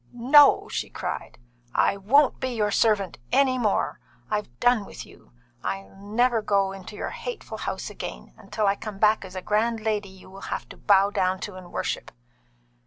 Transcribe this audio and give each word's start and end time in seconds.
"No!" 0.13 0.67
she 0.67 0.89
cried, 0.89 1.37
"I 1.75 1.95
won't 1.95 2.39
be 2.39 2.47
your 2.47 2.71
servant 2.71 3.19
any 3.31 3.59
more! 3.59 3.99
I've 4.31 4.59
done 4.59 4.83
with 4.83 5.05
you. 5.05 5.31
I 5.63 5.83
will 5.83 5.95
never 5.97 6.41
go 6.41 6.71
into 6.71 6.95
your 6.95 7.11
hateful 7.11 7.59
house 7.59 7.91
again, 7.91 8.33
until 8.35 8.65
I 8.65 8.75
come 8.75 8.97
back 8.97 9.23
as 9.23 9.35
a 9.35 9.43
grand 9.43 9.79
lady 9.81 10.09
you 10.09 10.27
will 10.31 10.41
have 10.49 10.67
to 10.69 10.77
bow 10.77 11.11
down 11.11 11.39
to 11.41 11.53
and 11.53 11.71
worship." 11.71 12.09